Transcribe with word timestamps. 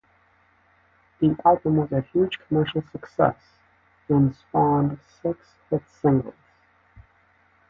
The 1.19 1.35
album 1.45 1.75
was 1.75 1.91
a 1.91 2.01
huge 2.01 2.39
commercial 2.47 2.81
success, 2.91 3.35
and 4.09 4.35
spawned 4.35 4.97
six 5.21 5.37
hit 5.69 5.83
singles. 6.01 6.33